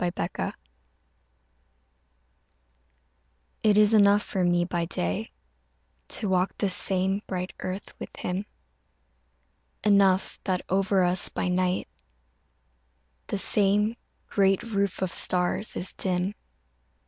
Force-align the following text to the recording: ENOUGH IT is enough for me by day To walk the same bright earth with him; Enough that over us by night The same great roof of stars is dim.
ENOUGH 0.03 0.55
IT 3.61 3.77
is 3.77 3.93
enough 3.93 4.23
for 4.23 4.43
me 4.43 4.65
by 4.65 4.83
day 4.85 5.31
To 6.07 6.27
walk 6.27 6.57
the 6.57 6.69
same 6.69 7.21
bright 7.27 7.53
earth 7.59 7.93
with 7.99 8.09
him; 8.17 8.47
Enough 9.83 10.39
that 10.45 10.63
over 10.69 11.03
us 11.03 11.29
by 11.29 11.49
night 11.49 11.87
The 13.27 13.37
same 13.37 13.95
great 14.25 14.63
roof 14.63 15.03
of 15.03 15.13
stars 15.13 15.75
is 15.75 15.93
dim. 15.93 16.33